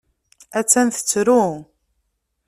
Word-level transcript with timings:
Attan 0.59 0.87
tettru. 0.89 1.43